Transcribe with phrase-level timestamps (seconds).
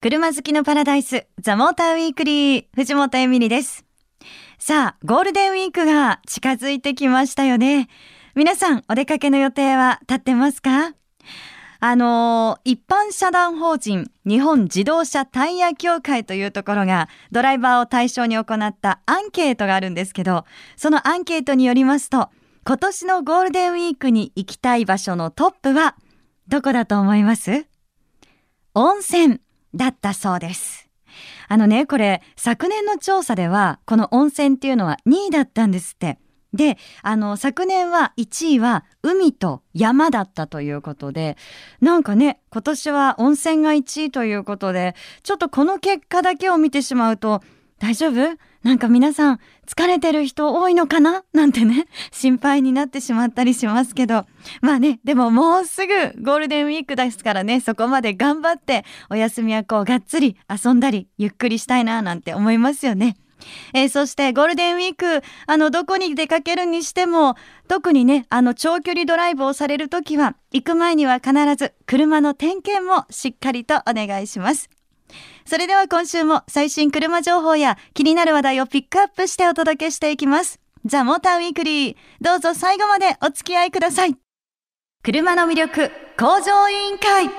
[0.00, 3.84] 車好きのパラダイス、ザ・モーターウィークリー、藤本エミリです。
[4.56, 7.88] さあ、ゴールデンウィークが近づいてきましたよね。
[8.36, 10.94] 皆さん、お出かけの予定は立ってますか？
[11.80, 20.44] あのー、一般社団法人日本自動車タイヤ協会というところがドライバーを対象に行ったアンケートがあるんですけど、
[20.76, 22.30] そのアンケートによりますと、
[22.64, 25.96] 今年のゴールデンウィークに行きたい場所のトップは
[26.46, 27.66] どこだと思います？
[28.74, 29.40] 温泉
[29.74, 30.88] だったそうです。
[31.48, 36.18] あのね、これ、昨年の調査では、この温泉っていうのは2位だったんですって。
[36.54, 41.36] で、あの、昨年は1位は海と山だったということで、
[41.80, 47.42] なんかね、今年は温泉が1位ということで、ちょっとこの結果だけを見てしまうと、
[47.78, 48.36] 大丈夫？
[48.62, 51.22] なんか皆さん疲れてる人多いのかな？
[51.32, 54.26] なんてね、 心配になってしまったりしますけど。
[54.60, 63.16] まあね、でももうすぐゴールデンウィークですからね、そこまで頑張ってお休みはこうがっつり遊んだりゆっくりしたいななんて思いますよね。
[63.72, 67.36] えー、そしてゴールデンウィーク、あの、どこに出かけるにしても、
[67.68, 74.68] 特にね、あの、長距離ドライブをされるときは、行く前には必ず車の点検もしっかりとお願いします。
[75.44, 80.60] それでは今週も最新車情報や気になる話題をピックアップしてお届けしていきます。
[80.84, 84.16] ザ・モーターウィークリー、どうぞ最後までお付き合いください。
[85.02, 87.30] 車の魅力、向上委員会。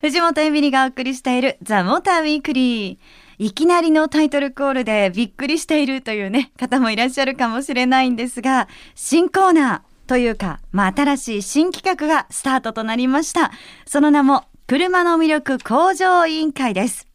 [0.00, 2.98] 藤本エミリがお送りしているザ・モーターウィークリー。
[3.38, 13.50] いきなりのタイトルコールでびっくりしているというね、方もいらっしゃるかもしれないんですが、新コーナーというか、まあ、新しい新企画がスタートとなりました。
[13.86, 17.08] その名も、車の魅力向上委員会です。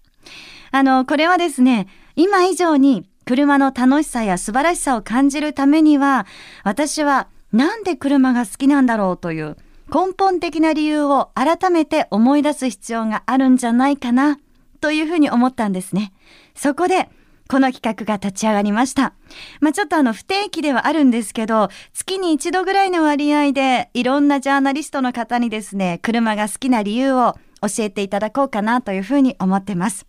[0.71, 6.27] あの、これはですね、今以上に車の楽しさや素晴らしさを感じるためには、
[6.65, 9.55] 私はなんで車が好きなんだろうという
[9.87, 14.37] 根本的な理由を改めて思い出す必要があるんじゃないかな、
[14.81, 16.11] というふうに思ったんですね。
[16.55, 17.07] そこで、
[17.47, 19.13] この企画が立ち上がりました。
[19.61, 30.05] まあ、ちょっとあの不定期ではあるんですけど、月に一度ぐらいの割合でいろんなジャーナリストの方にですね、車が好きな理由を教えていただこうかなというふうに思ってます。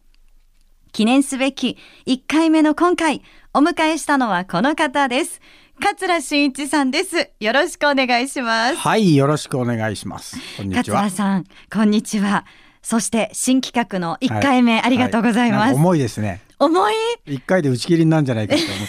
[0.92, 1.76] 記念すべき
[2.06, 5.40] 1回目の今回、お迎えしたのはこの方です。
[5.78, 7.30] 桂真一さんです。
[7.38, 8.76] よろしくお願いします。
[8.76, 10.38] はい、よろしくお願いします。
[10.56, 11.02] こんにちは。
[11.02, 12.46] 桂さん、こんにちは。
[12.82, 15.66] そして新企画の1回目、はい、ありがとうございます。
[15.66, 16.40] はい、重いですね。
[16.58, 16.94] 重い？
[17.26, 18.84] 一回で打ち切りになるんじゃないかと思って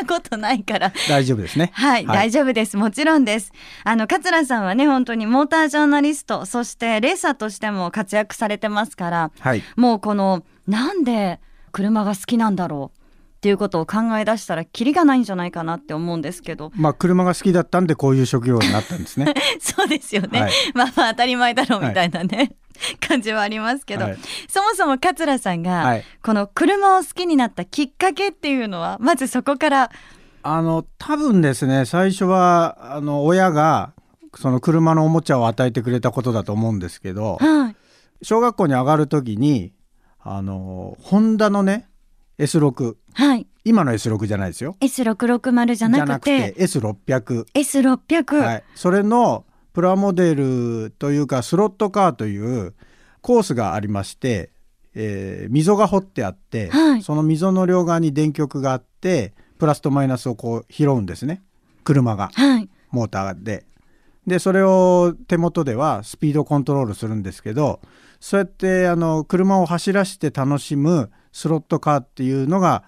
[0.00, 0.92] なことないから。
[1.08, 2.76] 大丈夫ですね、はい、はい、大丈夫です。
[2.76, 3.52] もちろんです。
[3.84, 11.40] あの桂さんはね本当にモータージャーナリストそしてレーサーとしても活躍されてますから、はい、もうこのなんで
[11.72, 16.72] 車が好きなんだろうっていうことを考え出したらキリがないんじゃないかなって思うんですけど。
[16.74, 19.34] まあ車が好きだったんでこういう職業になったんですね。
[19.60, 22.56] そうですよね、はい、まあまあ当たり前だろうみたいなね、はい、
[23.06, 29.90] 感じはありますけど、はい、そもそも桂さんがこの車を好きになったきっかけっていうのはまずそこから
[30.42, 33.92] あの多分ですね最初はあの親が
[34.36, 37.76] その車のおもちゃを与えてくれたことだと思うんですけど、はい、
[38.22, 39.72] 小学校に上がる時に
[40.20, 41.88] あのホンダのね
[42.38, 44.76] S6、はい、今の S6 じゃないですよ。
[44.80, 49.45] S660 じゃなくてくて S600、S600、はい、それの
[49.76, 52.72] プラモデルというかスロットカーという
[53.20, 54.50] コースがありまして、
[54.94, 61.42] えー、溝が掘ってあって、はい、その溝の両側に電極があってプラスとマイナスをこう拾うんですね。
[61.84, 63.66] 車が、はい、モーターで。
[64.26, 67.80] でそれを手元ではスピードコントロールするんですけど
[68.18, 72.82] そうやってあの車を走らせて楽しむスロットカーっていうのが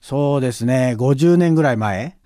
[0.00, 2.16] そうですね50年ぐらい前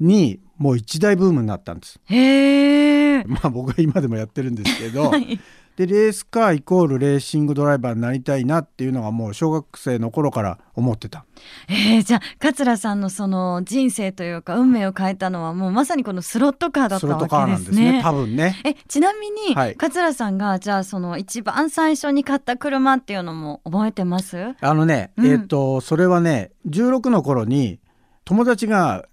[0.00, 1.98] にもう一大ブームになったんです。
[2.06, 5.40] へ まあ僕は今でもやってるんですけど、はい、
[5.74, 11.24] でレースカーイコールレーシングドライバーになりたいなっていうのがもう小学生の頃から思ってた。
[11.68, 17.26] えー、じゃあ桂さんのその人生というか運命を変えたのはもうまさにこのスロットカーだったわけですね。
[17.26, 18.62] スロットカーなんですね多分ね。
[18.64, 24.54] えちなみに、はい、桂さんがじゃあその一番最初に買った車っていうのも覚えてます？
[24.60, 27.80] あのね、うん、えっ、ー、とそれはね16の頃に
[28.24, 29.04] 友達が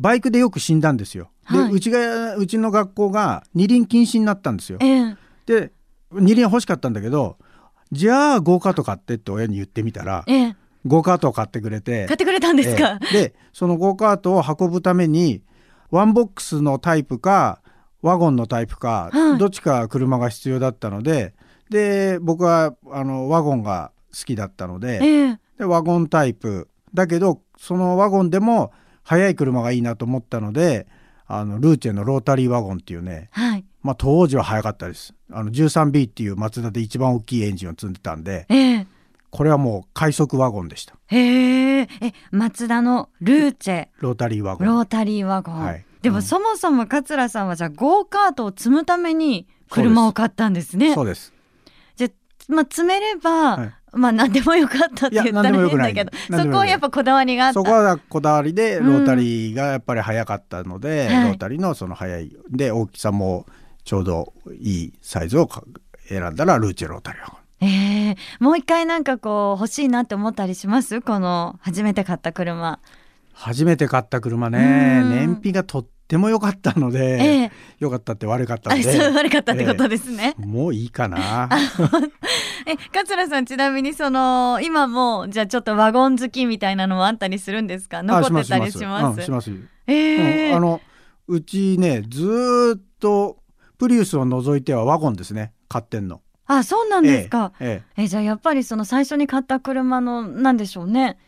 [0.00, 1.30] バイクでよく死んだんですよ。
[1.50, 4.78] で、はい、うちがうちの学校が二輪禁止になったんですよ。
[4.80, 5.72] えー、で
[6.12, 7.36] 二輪欲しかったんだけど
[7.92, 10.56] じゃあゴーカート買ってって親に言ってみたら、ええ、
[10.86, 15.42] ゴーカートを買ってくれて買ってくれたんですか、え、でそのゴーカートを運ぶために
[15.90, 17.60] ワンボックスのタイプか
[18.02, 21.34] ワゴンのタイプか、はい、どっちか車が必要だったので
[21.70, 26.68] で僕はあのワゴンが好きだったので,、でワゴンタイプ。
[26.94, 28.72] だけどそのワゴンでも
[29.04, 30.86] 速い車がいいなと思ったので
[31.26, 35.14] あのルーチェのロータリーワゴンっていうね、はい、まあ、当時は早かったです。
[35.32, 38.86] あの 13B っていうマツダで一番大きいエンジンを積んでたんで、えー、
[39.30, 40.94] これはもう快速ワゴンでした。
[41.06, 41.88] へえ。
[42.30, 43.88] マツダのルーチェ。
[43.98, 44.66] ロータリーワゴン。
[44.66, 50.94] ロータリーワゴン、はい、でも、そもそも桂さんはじゃあゴーカートを積むために車を買ったんですね。
[50.94, 51.32] そうです。
[51.96, 52.08] じゃ
[52.48, 57.54] まあ積めれば、はいまあ何でもよかったって言ったら変だけどそこはやっぱこだわりがあった。
[57.54, 63.46] そこはこだわりでロータリーがやっぱり早かったので、うん、ロータリーのその早いで大きさも
[63.84, 65.48] ちょうどいいサイズを
[66.08, 71.00] 選んだらルーチェロータリーえー、もう一回なんかこう欲しいなって思ったりします？
[71.00, 72.78] この初めて買った車。
[73.32, 75.02] 初めて買った車ね。
[75.04, 81.48] 燃費がとっても良かったので、えー、良かったって悪かったので悪かったってことですね、えー、もういいかな。
[82.66, 88.02] え桂さんちなみにその今もじゃあちょっとワゴン好きみたいなのもあったりするんですか？
[88.02, 89.22] 残ってたりします？
[89.22, 89.50] します、
[89.86, 90.80] えー、うん、あの
[91.26, 93.38] うちねずっと
[93.78, 95.52] プリウスを除いてはワゴンですね。
[95.68, 96.20] 買ってんの。
[96.46, 98.02] あそうなんですか、ええ。
[98.02, 101.18] えじゃあやっぱりその最初に買った車のなんでしょうね。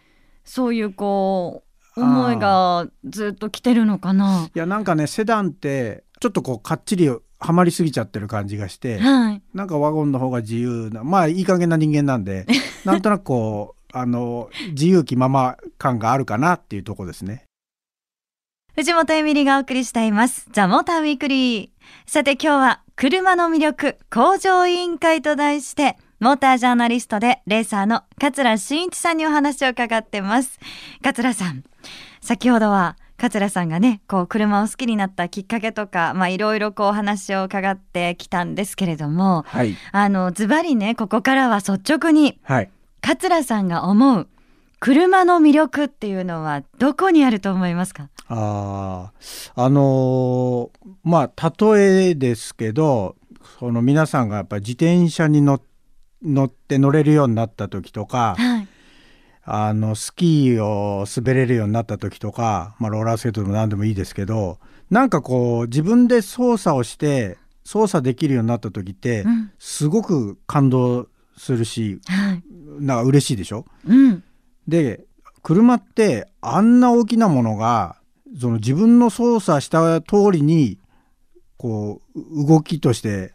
[0.44, 1.65] そういうこう
[1.96, 4.50] 思いがずっと来てるのかな。
[4.54, 12.46] いやなんかねセダンってちょっとこうかっちりはまりすぎちゃってる感じがして、はい、なんかワゴンの方が自由なまあいい加減な人間なんで
[12.84, 17.44] なんとなくこうあの自由気まま感があるかなっていうとこですね。
[18.74, 20.48] 藤本エミリがお送りしています。
[20.52, 21.70] ザ・モーターウィークリー。
[22.04, 30.58] さて今日は車の魅力向上委員会と題してモータージャーナリストでレーサーの桂真一さんにお話を伺ってます。
[31.02, 31.62] 桂さん
[32.22, 42.70] 先ほどは桂さんがねこう車を好きになったきっかけとかまあいろいろこうお話を伺ってきたんですけれども、はい、あのズバリねここからは率直に、はい、
[43.02, 44.26] 桂さんが思う
[44.80, 48.08] 車の魅力っていうのはどこにあると思いますか？
[48.28, 49.12] あ
[49.54, 53.16] あのー、まあ例えですけど
[53.58, 55.66] その皆さんがやっぱり自転車に乗って
[56.22, 56.50] 乗
[56.90, 58.68] れるようになった時とか、はい、
[59.44, 64.58] あのスキーを滑れるようになった時とか、まあ、ローラースケートでも何でもいいですけど
[64.90, 72.42] なんかこう自分で操作をして操作できるようになった時って、うん、すごく感動するし、はい、
[72.80, 74.24] なんか嬉しいでしょ、うん、
[74.68, 75.04] で
[75.42, 77.96] 車ってあんな大きなものが
[78.40, 80.78] その自分の操作した通りに
[81.56, 83.34] こう動きとして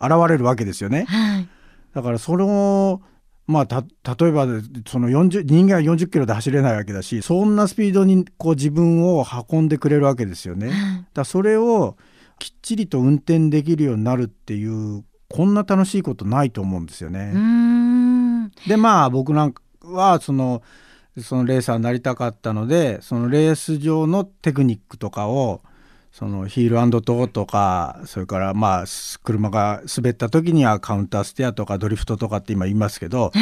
[0.00, 1.04] 現れるわけですよね。
[1.08, 1.48] はい、
[1.94, 3.00] だからその
[3.46, 3.84] まあ、
[4.16, 4.46] 例えば
[4.86, 11.06] その40人間は40キロで走れないわけだしそんなスピードにこう自分を運んでくれるわけですよね。
[11.12, 11.96] だそれを
[12.38, 17.32] きっちりと運転できるようになるっていうこんな楽しいことないと思うんですよね。
[18.66, 20.62] でまあ僕なんかはその
[21.20, 25.60] そのレーサーになりたかったのでそのレース上のテクニックとかを
[26.14, 28.84] そのヒールトーとかそれからまあ
[29.24, 33.32] 車が滑った時にはカウンターステアとかドリフトとかって今言いますけど、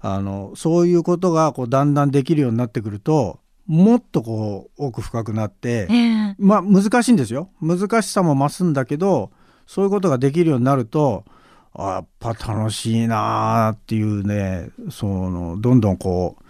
[0.00, 5.88] あのそういうことがこうだんだんできるようになってくるともっとこう奥深くなって、
[6.38, 7.50] まあ難しいんですよ。
[7.60, 9.30] 難しさも増すんだけど
[9.66, 11.26] そういうことができるようになると
[11.74, 16.44] あやっぱ楽しいなっていうねそのどんどんこう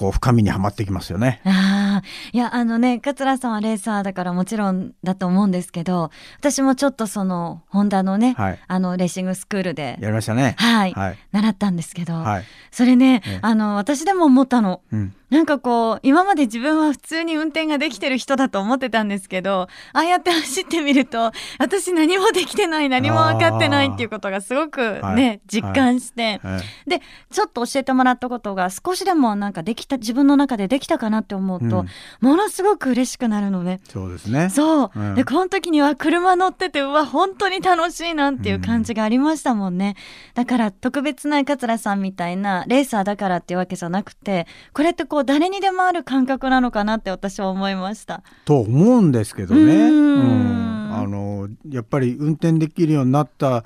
[0.00, 1.42] こう深みにはまってきますよね。
[1.44, 2.00] あ
[2.32, 14.80] いやあのね桂さんはレーサーだからもちろんだと思うんですけど私もちょっとそのホンダのね、はい、あのレーシングスクールでやりましたね、はい、はい、習ったんですけど、はい、それね、あの私でも思ったの。
[14.90, 31.86] うんなんかこう今まで自分は普通に運転ができてる人だと思ってたんですけどああやって走ってみると私何もできてない何も分かってないっていうことがすごくね、はい、実感して、はい、でちょっと教えてもらったことが少しでもなんかできた自分の中でできたかなって思うと、うん、
[32.20, 33.80] ものすごく嬉しくなるのね。
[33.88, 34.50] そうですね。
[34.50, 39.96] そう、うん、でこの時には車乗っててうわ本当に楽しいなっていう感じがありましたもんね。
[40.34, 48.22] だから特別な桂さんみたいなレーサーだからっていうわけじゃなくてこれってこう誰にでもある感覚なのかなって私は思いました。
[48.44, 49.62] と思うんですけどね。
[49.90, 50.90] うん。
[50.92, 53.64] あのやっぱり運転できるようになった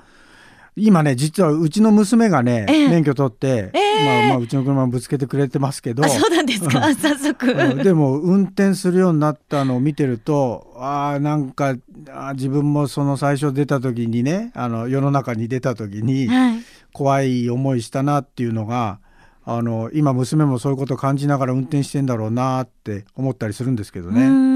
[0.77, 6.03] 今ね実はうちの娘がね、えー、免許取って、えー、まあ、まあうちの車ぶつけてくれてますけど。
[6.03, 6.81] そうなんですか？
[6.95, 11.75] 早速、でも運転するようになったのを見てるとあなんか
[12.13, 16.27] あ自分もその最初出た時にねあの世の中に出た時に、
[16.91, 18.99] 怖い思いしたなっていうのが
[19.45, 24.55] あの今娘もそういうことを感じながら運転してんだろうなって思ったりするんですけどね。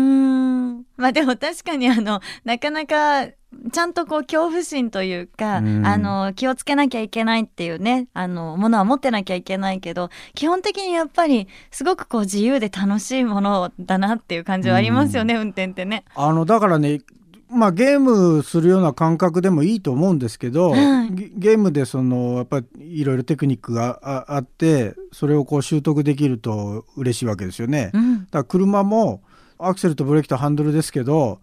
[0.98, 3.28] まあでも確かにあのなかなか
[3.72, 16.04] ちゃんとこう恐怖心というか、うん、あの気をつけなきゃいけないっていうねあのものは持ってなきゃいけないけど基本的にやっぱりすごくこう自由で楽しいものだなっていう感じはありますよね、うん、運転ってね。
[16.16, 17.00] あのだからね
[17.50, 27.90] まあ、ゲームするような感覚でもいいと思うんですけど、はい、ゲームでそのやっぱりいろいろテクニックがあってそれをこう習得できると嬉しいわけですよね。
[27.94, 29.24] うん、だから車も
[29.58, 31.42] アクセルとブレーキとハンドルですけど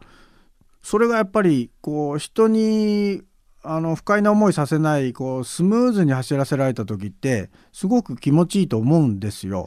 [0.83, 3.23] それがやっぱりこう人に
[3.65, 9.67] あの不快な思いさせないこうスムーズに走らせられた時ってすごく気持ちいいと思うんですよ。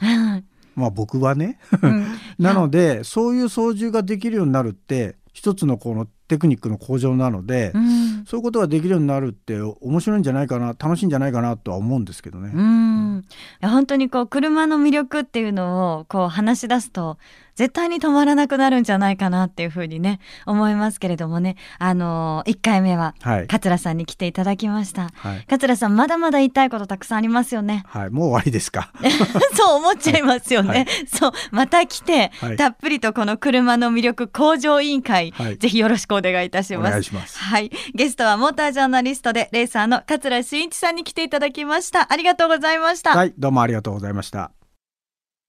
[0.75, 2.05] まあ僕はね、うん、
[2.39, 12.51] なのでそういう操縦ができるようになるって一つのこのテクニックの向上なので、うん、そういうことができるようになるって面白いんじゃないかな楽しいんじゃないかなとは思うんですけどね。
[12.53, 13.25] うん、
[13.61, 17.17] 本当にこう車の魅力っていうのをこう話し出すと
[17.59, 21.57] 絶対に止まらなくなるんじゃないかなっていうふうにね思いますけれどもね。
[21.77, 23.15] あの1回目は
[23.49, 27.83] 桂さんに来ていただきました、はい、桂さんまだまだ言いたいことたくさんありますよね。
[27.85, 28.09] はい。
[28.11, 28.93] もう終わりですか？
[29.55, 37.11] そう思っちゃいますよね、はい、そうまた来て、はい、たっぷりとこの車の魅力向上委員会、ぜひよろしくお願いいたします。
[37.39, 37.69] はい。
[37.93, 42.07] ゲストはモータージャーナリストでレーサーの桂真一さんに来ていただきました。
[42.09, 43.15] ありがとうございました。
[43.17, 43.33] はい。
[43.37, 44.51] どうもありがとうございました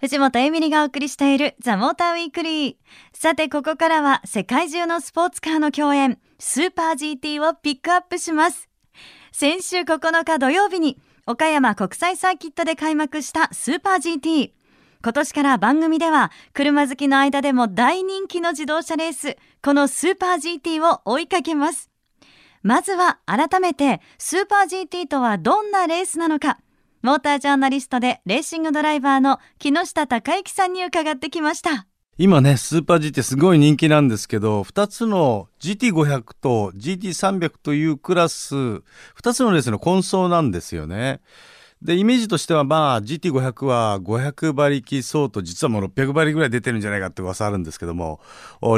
[0.01, 2.77] 藤本エミリがお送りしているザ・モーターウィークリー。
[3.13, 8.71] さて、ここからは世界中のスポーツカーの共演、スーパー GT をピックアップします。
[9.31, 14.53] 先週9日土曜日に岡山国際サーキットで開幕したスーパー GT。
[15.03, 21.91] 今年から番組では車好きの間でも大人気の自動車レース、このスーパー GT を追いかけます。
[22.63, 26.59] まずは改めてスーパー GT とはどんなレースなのか。
[27.03, 31.87] モータージャーナリストでレーシングドライバーの木下隆之さんに伺ってきました。
[32.19, 38.83] 今ね、スーパー GT すごい人気なんですけど、2つの GT500 と GT300 というクラス、2
[39.33, 41.23] つのレースの混走なんですよね。
[41.81, 48.21] で、イメージとしてはまあ GT500 は500馬力相当、実はもう600馬力ぐらい出てるんじゃないかって噂あるんですけども、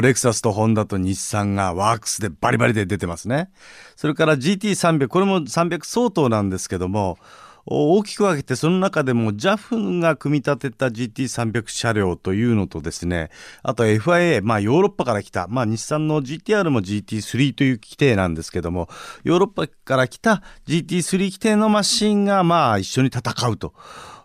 [0.01, 3.49] レクサスとホンダと日産がワークスでバリバリで出てますね。
[3.97, 7.17] それから GT300、これも300相当なんですけども、
[7.65, 13.29] 大きく分けてその中でも JAF が組み立てた GT300 車両というのとですね
[13.61, 18.89] あと FIA まあヨーロッパから来たまあ日産の GTR も GT3 という規定なんですけども
[19.23, 23.73] ヨーロッパから来た GT3 規定のマシンがまあ一緒に戦うと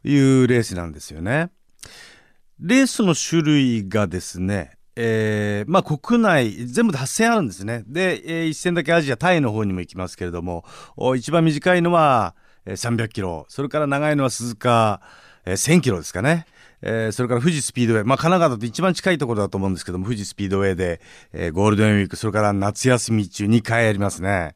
[0.03, 1.51] いうレースなんですよね。
[2.61, 7.85] レースの種類がですねえー、まあ国内全部で8戦あるんですね。
[7.87, 10.65] で、えー、1戦だけアジアタイの方にも行きますけれども
[11.17, 12.35] 一番短いのは
[12.73, 13.47] 300キロ。
[13.49, 15.01] それから長いのは鈴鹿、
[15.45, 16.47] え、1000キロですかね。
[16.83, 21.01] えー、それから富士スピードウェイ、まあ、神奈川だと一番近いところだと思うんですけども富士スピードウェイで、
[21.33, 24.55] えー、ゴールデンウィークそれから夏休み中2回やりますね。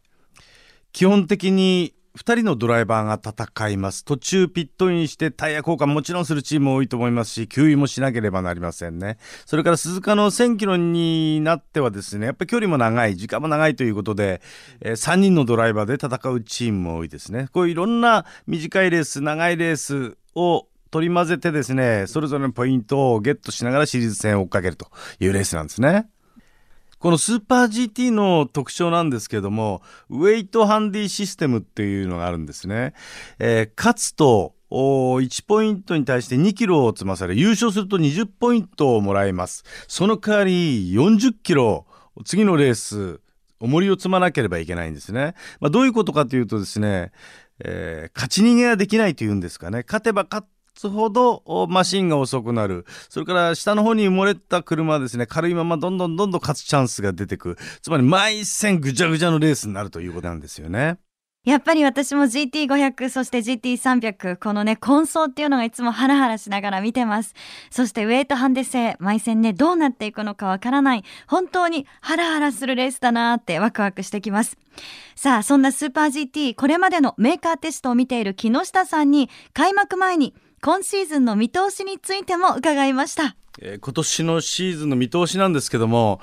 [0.93, 4.05] 基本的に2人のドライバーが戦います。
[4.05, 9.17] 途中ピットインしてタイヤ交換もちろんするチームも多いと思いますし給油もしなければなりませんね。
[9.47, 14.43] それから鈴鹿の1000キロになってはですねやっぱり距離も長い時間も長いということで、
[14.81, 17.49] えー、3人のドライバーで戦うチームも多いですね。
[17.53, 24.89] こういういろんな短いレース長いレースを取り混ぜてですねそれぞれのポイントをゲットしながらシリーズ戦を追っかけると
[25.19, 26.09] いうレースなんですね。
[27.03, 32.95] このスーパー GT の特徴なんですけども、ウェイトハンディシステムっていうのがあるんですね。
[33.41, 39.65] えー、勝つと、1ポイントに対して2キロを積まされ、優勝すると20ポイントをもらえます。
[39.89, 41.87] その代わり40キロ、
[42.25, 43.21] 次のレース、
[43.59, 45.35] 重りを積まなければいけないんですね。
[45.59, 47.11] まあ、どういうことかというとですね、
[47.65, 49.83] えー、勝ち逃げができないというんですかね。
[49.85, 52.85] 勝てば勝っつほどマシンが遅くなる。
[53.09, 57.57] それから下の方に埋もれた車はですね軽いままどんどんどんどん勝つチャンスが出てく。
[57.83, 60.99] つまり毎戦ぐちゃぐちゃのレースになるということなんですよね。
[61.45, 67.35] やっぱり私も GT500 そして GT300 このね混走っていうのがいつもハラハラしながら見てます。
[67.69, 71.05] そしてウェイトハンデ制毎戦ねどうなっていくのかわからない。
[71.27, 74.57] 本当にハラハラするレースだなーってワクワクしてきます。
[75.17, 83.35] さあそんなスーパー GT これまでのメーカーテストを見ている木下さんに開幕前に今シーズンの見通しについても伺いました。
[83.61, 86.21] えー、今年のシーズンの見通しなんですけども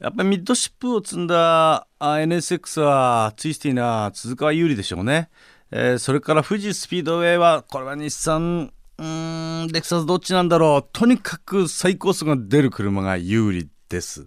[0.00, 5.28] やっぱりミッドシップを積んだ NSX はツイスティーな鈴川有利でしょうね、
[5.70, 14.26] えー、それから富士スピードウェイはこれは日産うんレクサスどっちなんだろうとにかく最高速が出る車が有利です。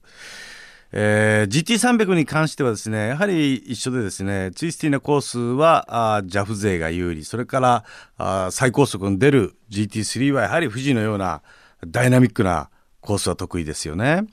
[0.98, 7.84] えー、GT300 に関してはですねやはり一緒でですねツイスティーなコースはあ JAF 勢が有利それから
[8.18, 11.42] あ最高速に出る GT3 はやはり富士のような
[11.86, 12.70] ダイナミックな
[13.02, 14.26] コースは得意ですよね。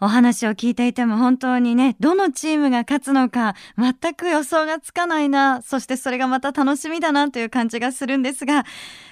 [0.00, 8.64] お話を聞いていても本当にねどのチームが勝つのか全く予想がつかないなそしてそれがまた楽しみだなという感じがするんですが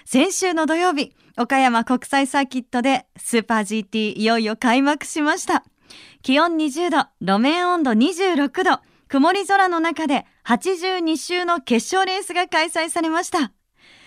[0.05, 5.65] 先週の土曜日岡山国際サーキットでスーパー GT いよいよ開幕しました
[6.23, 13.53] 気温20度、路面温度26度、曇り空の中で82周の決勝レースが開催されました。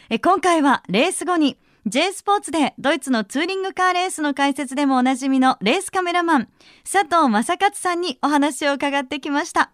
[0.09, 6.47] え今回はレース後に J スポーツでドイツのツーリングカーレースの解説でもおなじみのレースカメラマン
[6.83, 9.71] 佐藤正勝さんにお話を伺ってきました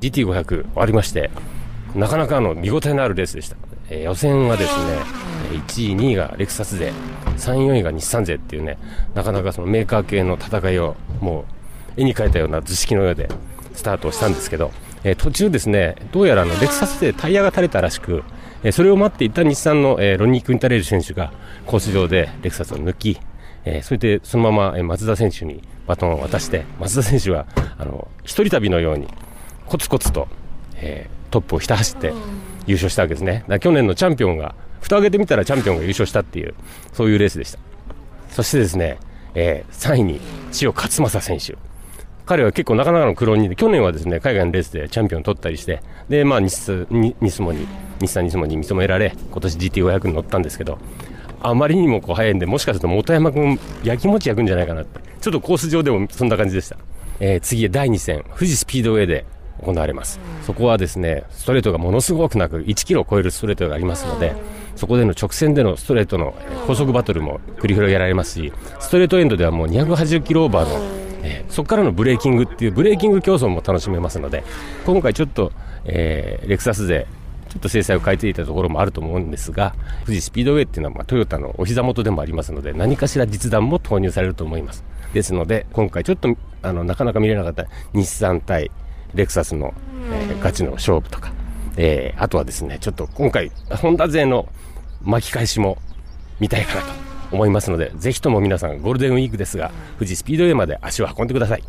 [0.00, 1.30] GT500 終わりまして
[1.94, 3.56] なかなかの見応えのあるレースでした、
[3.90, 4.98] えー、予選はですね
[5.50, 6.92] 1位2位がレクサス勢
[7.36, 8.78] 3位4位が日産勢っていうね
[9.14, 11.44] なかなかそのメーカー系の戦いをも
[11.96, 13.28] う絵に描いたような図式のようで
[13.74, 14.72] スタートをしたんですけど、
[15.04, 18.22] えー、途中ですねどうやらのレクサスでタイヤが垂れたらしく、
[18.62, 21.32] えー、それを待っていた日産の、えー、ロニー・クインタレル選手が
[21.66, 23.20] コース上でレクサスを抜き、
[23.64, 27.46] えー、それでそのまま、え、松田選手にバトンを渡して松田選手は
[27.78, 29.08] あの一人旅のように
[29.66, 30.28] コツコツと、
[30.76, 32.12] えー、トップをひた走って
[32.66, 33.44] 優勝したわけですね。
[33.60, 36.54] 去年のチャンピオンが蓋を開けてみたらチャンピオンが優勝したっていう
[36.92, 37.58] そういうレースでした。
[38.30, 38.98] そしてですね、
[39.34, 40.20] えー、3位に
[40.50, 41.56] 千代勝正選手。
[42.26, 46.46] 彼は結構なかなかの苦労人で去年はですね海外のレースでチャンピオンを取ったりしてで、まあ、日
[47.20, 47.66] ニスモに
[48.00, 50.78] 日産ニスモに認められ今年 GT500 に乗ったんですけど
[51.40, 55.00] あまりにもこう速いんでもしかすると本山君やきもち焼くんじゃないかなって。
[55.20, 56.76] ちょっとコース上でもそんな感じでした、
[57.18, 59.26] えー、次第2戦富士スピードウェイで
[59.62, 60.18] 行われます。
[60.46, 64.34] そこはですね、ストレートがものすごくなく1キロを超えるストレートがありますので、
[64.80, 66.34] そこでの直線でのストレートの
[66.66, 70.82] 高速バトルも繰り広げられますし、ストレートエンドではもう280キロオーバーの、
[71.22, 74.42] えー、そこからのブレーキングっていうブレーキング競争も楽しめますので、
[74.86, 75.52] 今回ちょっと、
[75.84, 77.06] えー、レクサス勢、
[77.50, 79.74] ちょっと制裁を変えていたところもあると思うんですが、
[80.06, 84.82] 富士スピードウェイっていうのは、まあ、トヨタのお膝元でもありますので、何かしら実弾も投入されると思います。
[85.12, 88.70] ですので、今回ちょっとあのなかなか見れなかった日産対
[89.12, 89.74] レクサスの、
[90.10, 91.34] えー、ガチの勝負とか、
[91.76, 93.50] えー、あとはですね、ちょっと今回、
[93.82, 94.48] ホンダ勢の
[95.02, 95.78] 巻き返しも
[96.38, 96.88] 見たいかなと
[97.32, 101.64] 思いますので、ぜひとも皆さん、ゴールデンウィークですが、富士スピードウェイまで足を運んでください。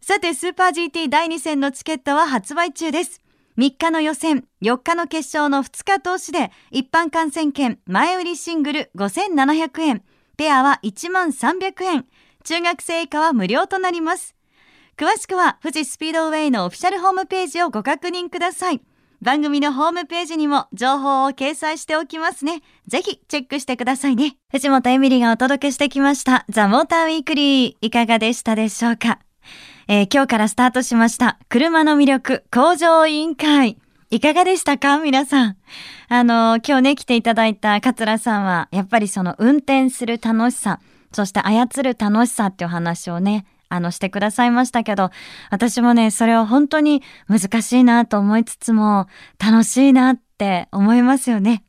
[0.01, 3.22] さて、スーパー GT 第2戦のチケットは発売中です。
[3.57, 10.03] 3日の予選、4日の決勝の2日通しで、一般観戦券前売りシングル5700円、
[10.37, 12.05] ペアは1万300円、
[12.43, 14.35] 中学生以下は無料となります。
[14.97, 18.81] 詳しくは富士スピードウェイのオフィシャルホームページをご確認ください。
[19.21, 22.61] 番組のホームページにも情報を掲載しておきますね。
[22.87, 24.35] ぜひチェックしてくださいね。
[24.51, 29.19] 藤本エミリがお届けしてきましたザ・モーターウィークリーいかがでしたでしょうか？
[29.87, 33.77] えー、今日からスタートしました車の魅力向上委員会。
[34.09, 35.57] いかがでしたか皆さん？
[36.07, 40.79] あの、今日ね、来ていただいた桂さんは、やっぱりその運転する楽しさ、
[41.11, 45.09] そして操る楽しさっていう話をね、あの、してくださいましたけど、
[45.49, 49.07] 私もね、それは本当に難しいなと思いつつも、
[49.43, 51.63] 楽しいなって思いますよね。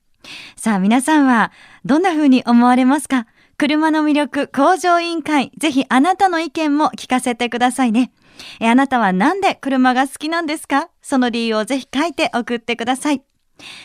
[0.54, 1.50] さあ、皆さんは、
[1.86, 3.26] どんな風に思われますか？
[3.64, 8.12] 車の魅力向上委員会、ぜひあなたの意見も聞かせてくださいね。
[8.60, 10.90] えあなたはなんで車が好きなんですか？
[11.00, 13.22] その理由をぜひ書いて送ってください。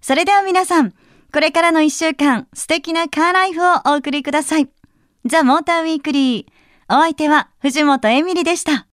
[0.00, 0.92] それでは皆さん、
[1.32, 4.68] これからの一週間、素敵なカーライフをお送りください。
[5.24, 6.60] ザ・モーターウィークリー。
[6.88, 8.86] お相手は藤本エミリでした。